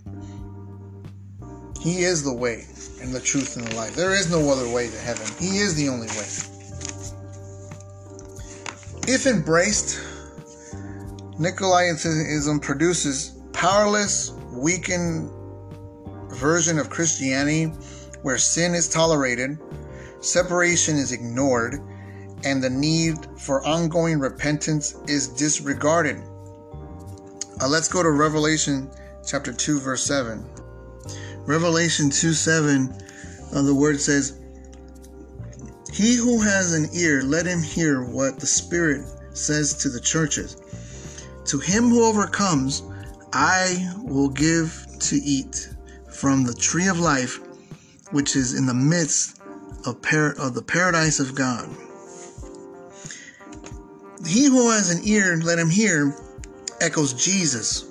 He 1.79 2.03
is 2.03 2.23
the 2.23 2.33
way 2.33 2.65
and 3.01 3.13
the 3.13 3.21
truth 3.21 3.55
and 3.55 3.65
the 3.65 3.75
life. 3.75 3.95
There 3.95 4.13
is 4.13 4.29
no 4.29 4.49
other 4.49 4.69
way 4.69 4.89
to 4.89 4.97
heaven. 4.97 5.25
He 5.39 5.59
is 5.59 5.75
the 5.75 5.87
only 5.87 6.07
way. 6.07 6.27
If 9.07 9.25
embraced, 9.25 9.99
Nicolaitanism 11.39 12.61
produces 12.61 13.39
powerless, 13.53 14.31
weakened 14.51 15.31
version 16.31 16.77
of 16.77 16.89
Christianity 16.89 17.65
where 18.21 18.37
sin 18.37 18.75
is 18.75 18.89
tolerated, 18.89 19.57
separation 20.19 20.97
is 20.97 21.13
ignored, 21.13 21.75
and 22.43 22.61
the 22.61 22.69
need 22.69 23.15
for 23.37 23.65
ongoing 23.65 24.19
repentance 24.19 24.95
is 25.07 25.27
disregarded. 25.29 26.21
Uh, 27.61 27.67
let's 27.67 27.87
go 27.87 28.03
to 28.03 28.11
Revelation 28.11 28.89
chapter 29.25 29.53
2, 29.53 29.79
verse 29.79 30.03
7. 30.03 30.45
Revelation 31.45 32.09
2 32.09 32.33
7, 32.33 32.93
uh, 33.53 33.61
the 33.61 33.73
word 33.73 33.99
says, 33.99 34.39
He 35.91 36.15
who 36.15 36.41
has 36.41 36.73
an 36.73 36.89
ear, 36.93 37.23
let 37.23 37.45
him 37.45 37.63
hear 37.63 38.03
what 38.03 38.39
the 38.39 38.47
Spirit 38.47 39.05
says 39.33 39.73
to 39.75 39.89
the 39.89 39.99
churches. 39.99 40.57
To 41.45 41.59
him 41.59 41.89
who 41.89 42.05
overcomes, 42.05 42.83
I 43.33 43.91
will 44.03 44.29
give 44.29 44.85
to 44.99 45.15
eat 45.15 45.69
from 46.11 46.43
the 46.43 46.53
tree 46.53 46.87
of 46.87 46.99
life, 46.99 47.39
which 48.11 48.35
is 48.35 48.53
in 48.53 48.65
the 48.65 48.73
midst 48.73 49.41
of, 49.85 49.97
of 50.37 50.53
the 50.53 50.63
paradise 50.65 51.19
of 51.19 51.35
God. 51.35 51.69
He 54.27 54.45
who 54.45 54.69
has 54.69 54.89
an 54.89 55.01
ear, 55.07 55.37
let 55.37 55.57
him 55.57 55.69
hear, 55.69 56.15
echoes 56.81 57.13
Jesus, 57.13 57.85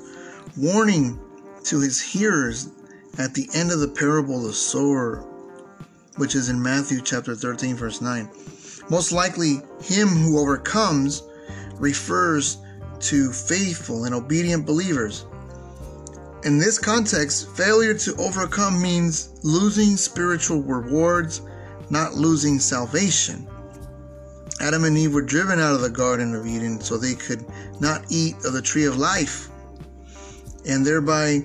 warning 0.57 1.19
to 1.64 1.81
his 1.81 2.00
hearers 2.00 2.71
at 3.17 3.35
the 3.35 3.49
end 3.55 3.73
of 3.73 3.81
the 3.81 3.88
parable 3.88 4.37
of 4.37 4.43
the 4.45 4.53
sower, 4.53 5.25
which 6.17 6.35
is 6.35 6.49
in 6.49 6.62
Matthew 6.62 7.00
chapter 7.00 7.35
13, 7.35 7.77
verse 7.77 8.00
9. 8.00 8.29
Most 8.91 9.12
likely, 9.12 9.61
him 9.83 10.09
who 10.09 10.38
overcomes 10.38 11.23
refers 11.75 12.59
to 13.00 13.33
faithful 13.33 14.05
and 14.05 14.15
obedient 14.15 14.67
believers. 14.67 15.27
In 16.45 16.59
this 16.59 16.79
context, 16.79 17.50
failure 17.57 17.95
to 17.95 18.17
overcome 18.17 18.81
means 18.81 19.31
losing 19.43 19.97
spiritual 19.97 20.62
rewards 20.62 21.41
not 21.91 22.15
losing 22.15 22.59
salvation. 22.59 23.47
Adam 24.61 24.85
and 24.85 24.99
Eve 24.99 25.15
were 25.15 25.23
driven 25.23 25.61
out 25.61 25.75
of 25.75 25.81
the 25.81 25.91
Garden 25.91 26.35
of 26.35 26.47
Eden 26.47 26.81
so 26.81 26.97
they 26.97 27.15
could 27.15 27.45
not 27.81 28.05
eat 28.11 28.35
of 28.45 28.53
the 28.53 28.62
tree 28.62 28.85
of 28.85 28.97
life 28.97 29.49
and 30.67 30.85
thereby 30.85 31.43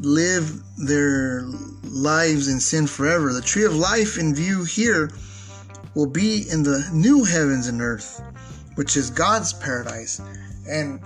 live 0.00 0.62
their 0.76 1.42
lives 1.82 2.48
in 2.48 2.60
sin 2.60 2.86
forever. 2.86 3.32
The 3.32 3.40
tree 3.40 3.64
of 3.64 3.74
life 3.74 4.18
in 4.18 4.34
view 4.34 4.64
here 4.64 5.10
will 5.94 6.06
be 6.06 6.44
in 6.50 6.62
the 6.62 6.88
new 6.92 7.24
heavens 7.24 7.66
and 7.66 7.80
earth, 7.80 8.22
which 8.76 8.96
is 8.96 9.10
God's 9.10 9.52
paradise. 9.52 10.20
And 10.68 11.00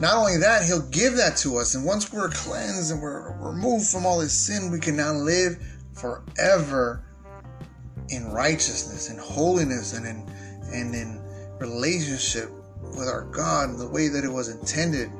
not 0.00 0.16
only 0.16 0.38
that, 0.38 0.64
He'll 0.64 0.88
give 0.90 1.16
that 1.16 1.36
to 1.38 1.58
us. 1.58 1.74
And 1.74 1.84
once 1.84 2.12
we're 2.12 2.30
cleansed 2.30 2.92
and 2.92 3.00
we're 3.00 3.32
removed 3.38 3.86
from 3.86 4.06
all 4.06 4.18
this 4.18 4.36
sin, 4.36 4.70
we 4.70 4.80
can 4.80 4.96
now 4.96 5.12
live 5.12 5.56
forever 5.92 7.04
in 8.08 8.30
righteousness 8.32 9.08
and 9.08 9.20
holiness 9.20 9.96
and 9.96 10.06
in 10.06 10.28
and 10.72 10.94
in 10.94 11.20
relationship 11.58 12.50
with 12.96 13.08
our 13.08 13.24
God 13.30 13.78
the 13.78 13.86
way 13.86 14.08
that 14.08 14.24
it 14.24 14.32
was 14.32 14.48
intended. 14.48 15.10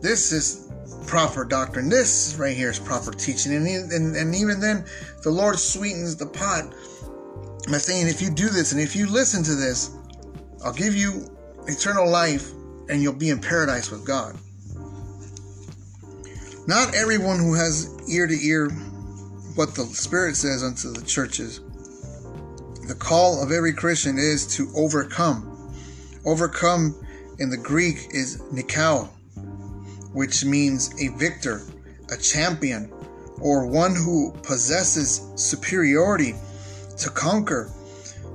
This 0.00 0.32
is 0.32 0.65
proper 1.06 1.44
doctrine. 1.44 1.88
This 1.88 2.36
right 2.38 2.56
here 2.56 2.70
is 2.70 2.78
proper 2.78 3.12
teaching. 3.12 3.54
And, 3.54 3.66
and, 3.66 4.16
and 4.16 4.34
even 4.34 4.60
then, 4.60 4.84
the 5.22 5.30
Lord 5.30 5.58
sweetens 5.58 6.16
the 6.16 6.26
pot 6.26 6.72
by 7.70 7.78
saying, 7.78 8.08
if 8.08 8.20
you 8.20 8.30
do 8.30 8.48
this 8.48 8.72
and 8.72 8.80
if 8.80 8.94
you 8.96 9.06
listen 9.06 9.42
to 9.44 9.54
this, 9.54 9.90
I'll 10.64 10.72
give 10.72 10.94
you 10.94 11.30
eternal 11.66 12.08
life 12.08 12.50
and 12.88 13.02
you'll 13.02 13.12
be 13.12 13.30
in 13.30 13.40
paradise 13.40 13.90
with 13.90 14.06
God. 14.06 14.36
Not 16.66 16.94
everyone 16.94 17.38
who 17.38 17.54
has 17.54 17.90
ear 18.08 18.26
to 18.26 18.34
ear 18.34 18.70
what 19.54 19.74
the 19.74 19.84
Spirit 19.84 20.36
says 20.36 20.62
unto 20.62 20.92
the 20.92 21.04
churches 21.06 21.60
the 22.86 22.94
call 22.94 23.42
of 23.42 23.50
every 23.50 23.72
Christian 23.72 24.16
is 24.16 24.46
to 24.56 24.70
overcome. 24.76 25.52
Overcome 26.24 26.94
in 27.38 27.50
the 27.50 27.56
Greek 27.56 28.08
is 28.10 28.40
nikao, 28.52 29.08
which 30.16 30.46
means 30.46 30.94
a 30.98 31.08
victor, 31.18 31.60
a 32.10 32.16
champion, 32.16 32.90
or 33.38 33.66
one 33.66 33.94
who 33.94 34.32
possesses 34.42 35.30
superiority 35.34 36.34
to 36.96 37.10
conquer, 37.10 37.70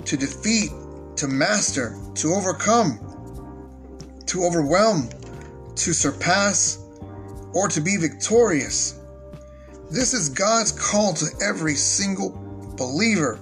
to 0.05 0.15
defeat, 0.15 0.69
to 1.15 1.27
master, 1.27 1.97
to 2.13 2.35
overcome, 2.35 2.99
to 4.27 4.43
overwhelm, 4.43 5.09
to 5.73 5.91
surpass, 5.91 6.77
or 7.51 7.67
to 7.67 7.81
be 7.81 7.97
victorious. 7.97 8.99
This 9.89 10.13
is 10.13 10.29
God's 10.29 10.71
call 10.71 11.15
to 11.15 11.25
every 11.43 11.73
single 11.73 12.29
believer 12.77 13.39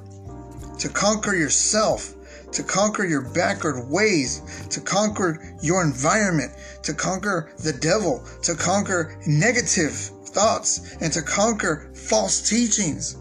to 0.77 0.87
conquer 0.87 1.35
yourself, 1.35 2.15
to 2.51 2.63
conquer 2.63 3.05
your 3.05 3.21
backward 3.21 3.87
ways, 3.89 4.67
to 4.69 4.81
conquer 4.81 5.55
your 5.61 5.83
environment, 5.83 6.51
to 6.83 6.93
conquer 6.93 7.51
the 7.59 7.73
devil, 7.73 8.23
to 8.43 8.55
conquer 8.55 9.17
negative 9.27 9.93
thoughts, 9.93 10.95
and 11.01 11.11
to 11.13 11.21
conquer 11.21 11.91
false 11.93 12.47
teachings. 12.47 13.17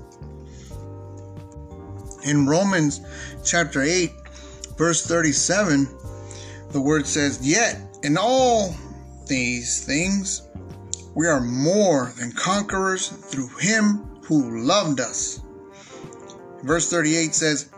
In 2.25 2.47
Romans 2.47 3.01
chapter 3.45 3.83
8, 3.83 4.11
verse 4.77 5.07
37, 5.07 5.89
the 6.71 6.81
word 6.81 7.07
says, 7.07 7.47
Yet 7.47 7.81
in 8.03 8.17
all 8.19 8.75
these 9.27 9.85
things 9.85 10.43
we 11.15 11.27
are 11.27 11.41
more 11.41 12.13
than 12.19 12.33
conquerors 12.33 13.09
through 13.09 13.49
him 13.59 14.05
who 14.23 14.61
loved 14.61 15.01
us. 15.01 15.41
Verse 16.63 16.91
38 16.91 17.35
says, 17.35 17.71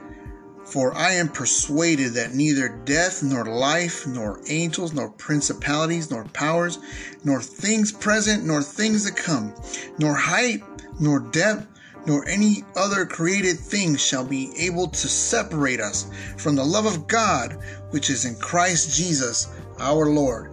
For 0.71 0.95
I 0.95 1.15
am 1.15 1.29
persuaded 1.29 2.15
that 2.15 2.35
neither 2.35 2.69
death, 2.85 3.25
nor 3.25 3.45
life, 3.45 4.07
nor 4.07 4.41
angels, 4.49 4.93
nor 4.93 5.11
principalities, 5.11 6.13
nor 6.13 6.25
powers, 6.27 6.79
nor 7.25 7.43
things 7.43 7.91
present, 7.91 8.45
nor 8.45 8.63
things 8.63 9.05
to 9.05 9.13
come, 9.13 9.53
nor 9.99 10.15
height, 10.15 10.63
nor 11.01 11.19
depth, 11.19 11.67
nor 12.07 12.27
any 12.29 12.65
other 12.77 13.05
created 13.05 13.59
thing 13.59 13.97
shall 13.97 14.25
be 14.25 14.53
able 14.57 14.87
to 14.87 15.09
separate 15.09 15.81
us 15.81 16.09
from 16.37 16.55
the 16.55 16.65
love 16.65 16.87
of 16.87 17.09
God 17.09 17.59
which 17.91 18.09
is 18.09 18.25
in 18.25 18.37
Christ 18.37 18.97
Jesus 18.97 19.49
our 19.81 20.07
Lord. 20.07 20.53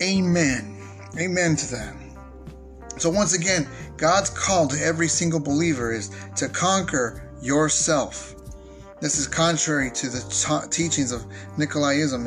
Amen. 0.00 0.80
Amen 1.18 1.56
to 1.56 1.70
that. 1.74 1.96
So, 2.96 3.10
once 3.10 3.34
again, 3.34 3.68
God's 3.96 4.30
call 4.30 4.68
to 4.68 4.80
every 4.80 5.08
single 5.08 5.40
believer 5.40 5.92
is 5.92 6.10
to 6.36 6.48
conquer 6.48 7.28
yourself. 7.42 8.36
This 9.00 9.18
is 9.18 9.28
contrary 9.28 9.92
to 9.92 10.08
the 10.08 10.68
teachings 10.70 11.12
of 11.12 11.24
Nicolaism. 11.56 12.26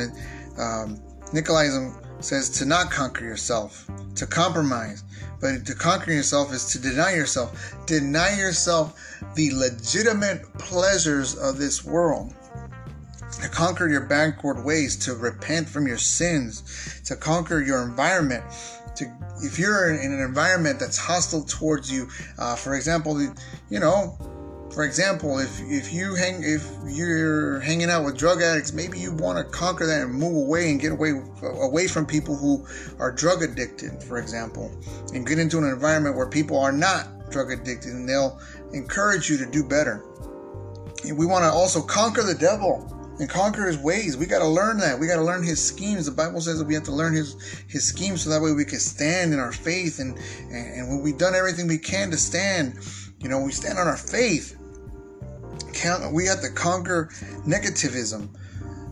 Um, 0.58 1.01
Nicolaism 1.34 1.94
says 2.24 2.50
to 2.60 2.66
not 2.66 2.90
conquer 2.90 3.25
yourself, 3.25 3.90
to 4.16 4.25
compromise, 4.25 5.04
but 5.42 5.66
to 5.66 5.75
conquer 5.75 6.12
yourself 6.12 6.54
is 6.54 6.66
to 6.68 6.80
deny 6.80 7.13
yourself. 7.13 7.75
Deny 7.88 8.38
yourself 8.38 9.24
the 9.36 9.51
legitimate 9.51 10.44
pleasures 10.60 11.36
of 11.36 11.58
this 11.58 11.84
world. 11.84 12.34
To 13.42 13.50
conquer 13.50 13.90
your 13.90 14.06
backward 14.06 14.63
ways, 14.63 14.96
to 14.98 15.16
repent 15.16 15.68
from 15.68 15.88
your 15.88 15.98
sins, 15.98 17.01
to 17.06 17.18
conquer 17.18 17.62
your 17.62 17.82
environment. 17.84 18.44
To, 18.96 19.12
if 19.42 19.58
you're 19.58 19.90
in 19.90 20.13
an 20.13 20.20
environment 20.20 20.80
that's 20.80 20.98
hostile 20.98 21.44
towards 21.44 21.92
you, 21.92 22.08
uh, 22.38 22.56
for 22.56 22.75
example, 22.75 23.20
you 23.70 23.80
know, 23.80 24.18
for 24.74 24.86
example, 24.86 25.40
if 25.40 25.60
if 25.62 25.92
you 25.92 26.16
hang 26.16 26.44
if 26.44 26.66
you're 26.88 27.60
hanging 27.60 27.90
out 27.90 28.05
with 28.05 28.18
drug 28.18 28.42
addicts, 28.42 28.72
maybe 28.72 29.00
you 29.00 29.12
want 29.14 29.38
to 29.38 29.44
conquer 29.44 29.86
that 29.86 30.03
and 30.03 30.14
move 30.14 30.36
away 30.36 30.72
and 30.72 30.79
get 30.79 30.94
away 30.94 31.12
away 31.44 31.88
from 31.88 32.05
people 32.05 32.38
who 32.38 32.66
are 32.98 33.12
drug 33.12 33.44
addicted, 33.44 34.01
for 34.01 34.18
example, 34.18 34.72
and 35.14 35.27
get 35.27 35.40
into 35.40 35.57
an 35.57 35.66
environment 35.66 36.16
where 36.16 36.27
people 36.27 36.57
are 36.57 36.72
not 36.72 37.29
drug 37.31 37.51
addicted 37.51 37.92
and 37.92 38.07
they'll 38.07 38.40
encourage 38.72 39.29
you 39.29 39.38
to 39.38 39.46
do 39.46 39.64
better. 39.64 40.05
And 41.03 41.18
we 41.18 41.25
want 41.25 41.44
to 41.44 41.50
also 41.50 41.81
conquer 41.81 42.24
the 42.24 42.36
devil 42.36 42.88
and 43.20 43.29
conquer 43.29 43.68
his 43.68 43.77
ways. 43.77 44.16
We 44.16 44.25
got 44.25 44.40
to 44.40 44.48
learn 44.48 44.77
that. 44.79 44.98
We 44.98 45.07
got 45.07 45.18
to 45.18 45.24
learn 45.24 45.44
his 45.44 45.62
schemes. 45.62 46.05
The 46.05 46.14
Bible 46.14 46.40
says 46.40 46.60
that 46.60 46.66
we 46.66 46.75
have 46.75 46.84
to 46.84 46.94
learn 46.94 47.14
his 47.14 47.36
his 47.68 47.86
schemes 47.86 48.24
so 48.24 48.29
that 48.29 48.42
way 48.42 48.53
we 48.53 48.64
can 48.64 48.79
stand 48.79 49.34
in 49.34 49.40
our 49.40 49.51
faith 49.51 50.00
and 50.00 50.18
and 50.50 50.88
when 50.88 51.01
we've 51.01 51.18
done 51.18 51.36
everything 51.36 51.68
we 51.68 51.77
can 51.77 52.10
to 52.12 52.18
stand, 52.18 52.79
you 53.20 53.27
know, 53.27 53.42
we 53.42 53.51
stand 53.51 53.77
on 53.77 53.88
our 53.88 53.98
faith 53.98 54.60
count, 55.81 56.13
we 56.13 56.25
have 56.27 56.41
to 56.41 56.50
conquer 56.50 57.09
negativism. 57.46 58.29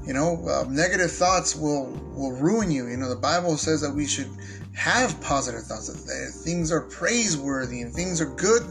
You 0.05 0.13
know, 0.13 0.43
uh, 0.47 0.65
negative 0.69 1.11
thoughts 1.11 1.55
will 1.55 1.85
will 2.15 2.31
ruin 2.31 2.71
you. 2.71 2.87
You 2.87 2.97
know, 2.97 3.09
the 3.09 3.15
Bible 3.15 3.57
says 3.57 3.81
that 3.81 3.93
we 3.93 4.07
should 4.07 4.29
have 4.73 5.19
positive 5.21 5.61
thoughts. 5.61 5.87
That 5.87 6.31
things 6.43 6.71
are 6.71 6.81
praiseworthy 6.81 7.81
and 7.81 7.93
things 7.93 8.19
are 8.19 8.33
good, 8.35 8.63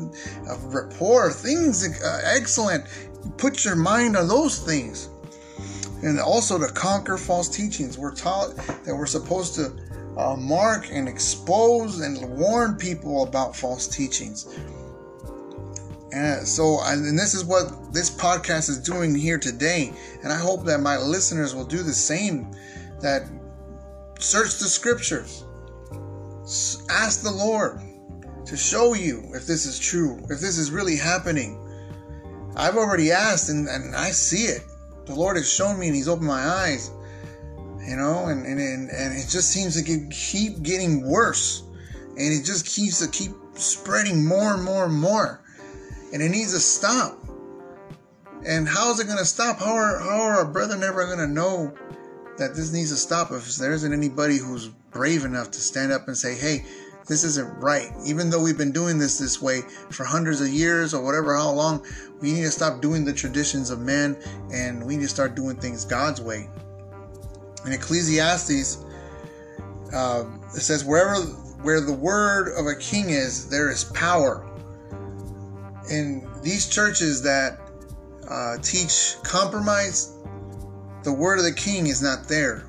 uh, 0.48 0.56
rapport, 0.64 1.30
things 1.30 1.86
uh, 1.86 2.20
excellent. 2.24 2.86
Put 3.36 3.64
your 3.64 3.76
mind 3.76 4.16
on 4.16 4.26
those 4.26 4.58
things, 4.58 5.08
and 6.02 6.18
also 6.18 6.58
to 6.58 6.72
conquer 6.72 7.16
false 7.16 7.48
teachings. 7.48 7.98
We're 7.98 8.14
taught 8.14 8.56
that 8.84 8.94
we're 8.94 9.06
supposed 9.06 9.54
to 9.56 9.72
uh, 10.16 10.34
mark 10.34 10.88
and 10.90 11.08
expose 11.08 12.00
and 12.00 12.36
warn 12.36 12.74
people 12.74 13.22
about 13.22 13.54
false 13.54 13.86
teachings. 13.86 14.48
And 16.12 16.48
so, 16.48 16.78
and 16.82 17.18
this 17.18 17.34
is 17.34 17.44
what 17.44 17.92
this 17.92 18.10
podcast 18.10 18.70
is 18.70 18.78
doing 18.78 19.14
here 19.14 19.38
today. 19.38 19.92
And 20.22 20.32
I 20.32 20.38
hope 20.38 20.64
that 20.64 20.80
my 20.80 20.96
listeners 20.96 21.54
will 21.54 21.66
do 21.66 21.82
the 21.82 21.92
same. 21.92 22.50
That 23.00 23.28
search 24.18 24.58
the 24.58 24.64
scriptures, 24.64 25.44
ask 26.90 27.22
the 27.22 27.30
Lord 27.30 27.80
to 28.46 28.56
show 28.56 28.94
you 28.94 29.22
if 29.34 29.46
this 29.46 29.66
is 29.66 29.78
true, 29.78 30.18
if 30.30 30.40
this 30.40 30.56
is 30.56 30.70
really 30.70 30.96
happening. 30.96 31.64
I've 32.56 32.76
already 32.76 33.12
asked 33.12 33.50
and, 33.50 33.68
and 33.68 33.94
I 33.94 34.10
see 34.10 34.44
it. 34.44 34.62
The 35.04 35.14
Lord 35.14 35.36
has 35.36 35.52
shown 35.52 35.78
me 35.78 35.88
and 35.88 35.94
He's 35.94 36.08
opened 36.08 36.26
my 36.26 36.40
eyes. 36.40 36.90
You 37.86 37.96
know, 37.96 38.26
and, 38.26 38.44
and, 38.44 38.90
and 38.90 39.16
it 39.16 39.28
just 39.28 39.50
seems 39.50 39.80
to 39.80 40.08
keep 40.10 40.62
getting 40.62 41.08
worse. 41.08 41.62
And 42.16 42.32
it 42.32 42.44
just 42.44 42.66
keeps 42.66 42.98
to 42.98 43.08
keep 43.08 43.32
spreading 43.54 44.26
more 44.26 44.54
and 44.54 44.64
more 44.64 44.86
and 44.86 44.94
more 44.94 45.40
and 46.12 46.22
it 46.22 46.30
needs 46.30 46.52
to 46.52 46.60
stop. 46.60 47.18
And 48.46 48.68
how 48.68 48.90
is 48.92 49.00
it 49.00 49.06
going 49.06 49.18
to 49.18 49.24
stop? 49.24 49.58
How 49.58 49.72
are, 49.72 49.98
how 49.98 50.20
are 50.20 50.34
our 50.38 50.44
brethren 50.44 50.82
ever 50.82 51.04
going 51.06 51.18
to 51.18 51.26
know 51.26 51.74
that 52.38 52.54
this 52.54 52.72
needs 52.72 52.90
to 52.90 52.96
stop 52.96 53.32
if 53.32 53.56
there 53.56 53.72
isn't 53.72 53.92
anybody 53.92 54.38
who's 54.38 54.68
brave 54.90 55.24
enough 55.24 55.50
to 55.50 55.60
stand 55.60 55.92
up 55.92 56.06
and 56.06 56.16
say, 56.16 56.34
hey, 56.34 56.64
this 57.06 57.24
isn't 57.24 57.58
right. 57.58 57.90
Even 58.04 58.30
though 58.30 58.40
we've 58.40 58.58
been 58.58 58.70
doing 58.70 58.98
this 58.98 59.18
this 59.18 59.42
way 59.42 59.62
for 59.90 60.04
hundreds 60.04 60.40
of 60.40 60.48
years 60.48 60.94
or 60.94 61.02
whatever, 61.02 61.34
how 61.36 61.50
long, 61.50 61.84
we 62.20 62.32
need 62.32 62.42
to 62.42 62.50
stop 62.50 62.80
doing 62.80 63.04
the 63.04 63.12
traditions 63.12 63.70
of 63.70 63.80
men 63.80 64.16
and 64.52 64.84
we 64.84 64.96
need 64.96 65.02
to 65.02 65.08
start 65.08 65.34
doing 65.34 65.56
things 65.56 65.84
God's 65.84 66.20
way. 66.20 66.48
In 67.66 67.72
Ecclesiastes, 67.72 68.84
uh, 69.92 70.24
it 70.54 70.60
says, 70.60 70.84
wherever 70.84 71.16
where 71.62 71.80
the 71.80 71.92
word 71.92 72.56
of 72.56 72.66
a 72.66 72.76
king 72.76 73.10
is, 73.10 73.48
there 73.48 73.70
is 73.70 73.84
power 73.84 74.46
in 75.90 76.28
these 76.42 76.68
churches 76.68 77.22
that 77.22 77.58
uh, 78.28 78.58
teach 78.62 79.16
compromise, 79.22 80.14
the 81.02 81.12
word 81.12 81.38
of 81.38 81.44
the 81.44 81.52
king 81.52 81.86
is 81.86 82.02
not 82.02 82.28
there. 82.28 82.66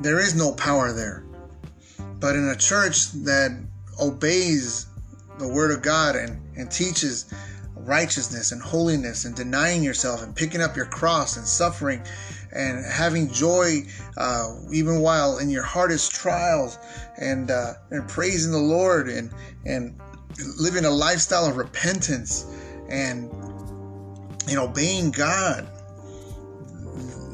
There 0.00 0.20
is 0.20 0.34
no 0.34 0.52
power 0.52 0.92
there. 0.92 1.24
But 2.20 2.36
in 2.36 2.48
a 2.48 2.56
church 2.56 3.12
that 3.24 3.50
obeys 4.00 4.86
the 5.38 5.48
word 5.48 5.70
of 5.70 5.82
God 5.82 6.16
and, 6.16 6.40
and 6.56 6.70
teaches 6.70 7.32
righteousness 7.76 8.52
and 8.52 8.60
holiness 8.60 9.24
and 9.24 9.34
denying 9.34 9.82
yourself 9.82 10.22
and 10.22 10.34
picking 10.34 10.60
up 10.60 10.76
your 10.76 10.86
cross 10.86 11.36
and 11.36 11.46
suffering 11.46 12.02
and 12.52 12.84
having 12.84 13.30
joy 13.30 13.82
uh, 14.16 14.54
even 14.72 15.00
while 15.00 15.38
in 15.38 15.48
your 15.48 15.62
hardest 15.62 16.12
trials 16.12 16.78
and 17.18 17.50
uh, 17.50 17.74
and 17.90 18.08
praising 18.08 18.52
the 18.52 18.58
Lord 18.58 19.08
and 19.08 19.32
and 19.64 19.98
living 20.58 20.84
a 20.84 20.90
lifestyle 20.90 21.46
of 21.46 21.56
repentance 21.56 22.46
and 22.88 23.30
know 24.54 24.64
obeying 24.64 25.10
God. 25.10 25.66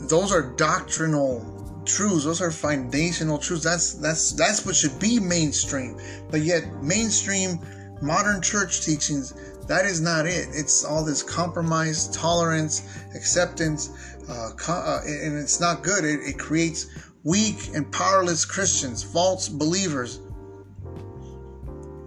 Those 0.08 0.32
are 0.32 0.42
doctrinal 0.56 1.82
truths. 1.84 2.24
Those 2.24 2.42
are 2.42 2.50
foundational 2.50 3.38
truths. 3.38 3.64
That's 3.64 3.94
that's 3.94 4.32
that's 4.32 4.66
what 4.66 4.76
should 4.76 4.98
be 4.98 5.18
mainstream. 5.18 5.98
But 6.30 6.42
yet 6.42 6.82
mainstream 6.82 7.58
modern 8.02 8.42
church 8.42 8.84
teachings 8.84 9.34
that 9.66 9.86
is 9.86 10.00
not 10.00 10.26
it. 10.26 10.48
It's 10.52 10.84
all 10.84 11.04
this 11.04 11.22
compromise, 11.22 12.08
tolerance, 12.08 12.82
acceptance, 13.14 13.90
uh, 14.28 14.50
uh, 14.68 15.00
and 15.06 15.38
it's 15.38 15.60
not 15.60 15.82
good. 15.82 16.04
It, 16.04 16.20
it 16.20 16.38
creates 16.38 16.86
weak 17.24 17.70
and 17.74 17.90
powerless 17.90 18.44
Christians, 18.44 19.02
false 19.02 19.48
believers. 19.48 20.20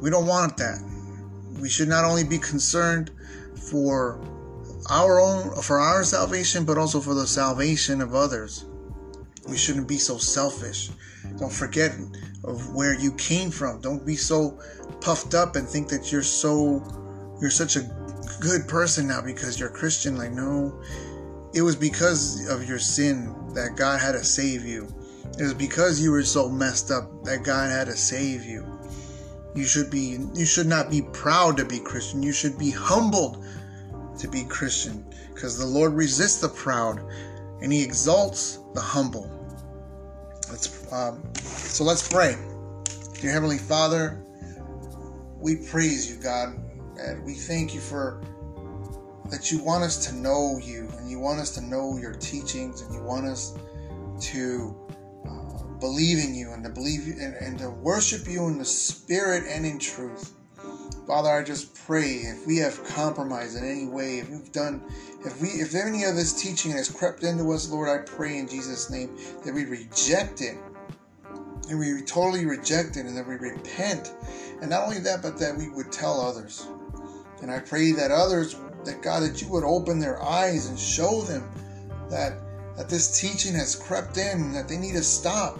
We 0.02 0.10
don't 0.10 0.28
want 0.28 0.58
that 0.58 0.80
we 1.60 1.70
should 1.70 1.88
not 1.88 2.06
only 2.06 2.24
be 2.24 2.38
concerned 2.38 3.12
for 3.56 4.20
our 4.90 5.20
own 5.20 5.62
for 5.62 5.80
our 5.80 6.04
salvation, 6.04 6.66
but 6.66 6.78
also 6.78 7.02
for 7.02 7.14
the 7.14 7.28
salvation 7.28 8.02
of 8.02 8.16
others. 8.16 8.66
We 9.48 9.58
shouldn't 9.58 9.88
be 9.88 9.98
so 9.98 10.18
selfish. 10.18 10.90
Don't 11.40 11.52
forget 11.52 11.94
of 12.44 12.74
where 12.74 12.94
you 12.94 13.14
came 13.14 13.50
from. 13.50 13.82
Don't 13.82 14.06
be 14.06 14.16
so 14.16 14.60
puffed 15.02 15.34
up 15.34 15.56
and 15.56 15.68
think 15.68 15.90
that 15.90 16.12
you're 16.12 16.24
so 16.24 16.84
you're 17.42 17.50
such 17.50 17.76
a 17.76 17.90
good 18.40 18.68
person 18.68 19.08
now 19.08 19.22
because 19.22 19.60
you're 19.60 19.70
Christian. 19.70 20.18
Like 20.18 20.32
no, 20.32 20.82
it 21.54 21.62
was 21.62 21.76
because 21.76 22.48
of 22.50 22.68
your 22.68 22.80
sin 22.80 23.34
that 23.54 23.76
God 23.76 24.00
had 24.00 24.14
to 24.14 24.24
save 24.24 24.66
you. 24.66 24.88
It 25.40 25.44
was 25.44 25.54
because 25.54 26.02
you 26.02 26.12
were 26.12 26.24
so 26.24 26.50
messed 26.50 26.92
up 26.92 27.24
that 27.26 27.44
God 27.44 27.70
had 27.70 27.88
to 27.88 27.96
save 27.96 28.46
you. 28.46 28.77
You 29.58 29.66
should 29.66 29.90
be 29.90 30.20
you 30.36 30.46
should 30.46 30.68
not 30.68 30.92
be 30.92 31.02
proud 31.02 31.58
to 31.58 31.66
be 31.66 31.80
Christian. 31.80 32.22
You 32.22 32.32
should 32.32 32.60
be 32.60 32.70
humbled 32.70 33.44
to 34.20 34.28
be 34.28 34.44
Christian 34.44 35.04
because 35.34 35.58
the 35.58 35.66
Lord 35.66 35.94
resists 35.94 36.42
the 36.42 36.50
proud 36.50 37.02
and 37.64 37.74
he 37.74 37.84
exalts 37.84 38.60
the 38.76 38.82
humble. 38.82 39.28
Let's 40.52 40.94
um, 40.94 41.24
so 41.42 41.84
let's 41.84 42.08
pray. 42.08 42.38
Dear 43.20 43.32
Heavenly 43.32 43.58
Father, 43.58 44.24
we 45.40 45.56
praise 45.56 46.08
you, 46.08 46.22
God, 46.22 46.56
and 47.00 47.26
we 47.26 47.34
thank 47.34 47.74
you 47.74 47.80
for 47.80 48.22
that 49.32 49.52
you 49.52 49.58
want 49.64 49.84
us 49.84 50.06
to 50.06 50.16
know 50.16 50.60
you 50.64 50.88
and 51.00 51.10
you 51.10 51.18
want 51.18 51.40
us 51.40 51.50
to 51.56 51.62
know 51.62 51.98
your 51.98 52.14
teachings 52.14 52.82
and 52.82 52.94
you 52.94 53.02
want 53.02 53.26
us 53.26 53.58
to 54.22 54.76
believe 55.80 56.24
in 56.24 56.36
you 56.36 56.52
and 56.52 56.64
to 56.64 56.70
believe 56.70 57.08
and, 57.20 57.36
and 57.36 57.60
to 57.60 57.70
worship 57.70 58.28
you 58.28 58.48
in 58.48 58.58
the 58.58 58.66
spirit 58.66 59.44
and 59.48 59.66
in 59.66 59.80
truth. 59.80 60.34
Father, 61.06 61.30
I 61.30 61.44
just 61.44 61.74
pray 61.86 62.16
if 62.16 62.46
we 62.46 62.58
have 62.58 62.84
compromised 62.84 63.58
in 63.58 63.64
any 63.64 63.88
way, 63.88 64.20
if 64.20 64.30
we've 64.30 64.52
done, 64.52 64.84
if 65.26 65.42
we, 65.42 65.48
if 65.48 65.74
any 65.74 66.04
of 66.04 66.16
this 66.16 66.34
teaching 66.42 66.72
has 66.72 66.90
crept 66.90 67.24
into 67.24 67.52
us, 67.54 67.70
Lord, 67.70 67.88
I 67.88 68.04
pray 68.04 68.38
in 68.38 68.48
Jesus' 68.48 68.90
name 68.90 69.18
that 69.46 69.54
we 69.54 69.64
reject 69.66 70.42
it, 70.42 70.58
and 71.70 71.80
we 71.80 72.02
totally 72.02 72.46
reject 72.46 72.98
it, 72.98 73.06
and 73.06 73.16
that 73.16 73.26
we 73.26 73.36
repent, 73.36 74.14
and 74.62 74.70
not 74.70 74.84
only 74.84 75.00
that, 75.00 75.22
but 75.22 75.38
that 75.40 75.56
we 75.56 75.70
would 75.70 75.94
tell 75.94 76.20
others. 76.20 76.68
And 77.42 77.50
I 77.50 77.60
pray 77.60 77.94
that 77.94 78.12
others, 78.12 78.58
that 78.84 79.02
God, 79.02 79.24
that 79.24 79.42
you 79.42 79.48
would 79.50 79.64
open 79.64 80.00
their 80.00 80.22
eyes 80.22 80.68
and 80.68 80.78
show 80.78 81.22
them 81.22 81.50
that 82.10 82.34
that 82.78 82.90
this 82.90 83.20
teaching 83.20 83.56
has 83.56 83.76
crept 83.76 84.18
in, 84.18 84.54
that 84.54 84.68
they 84.68 84.78
need 84.78 84.94
to 84.94 85.04
stop. 85.04 85.60